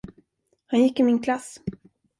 Han 0.65 0.81
gick 0.83 0.99
i 0.99 1.03
min 1.03 1.21
klass. 1.23 1.59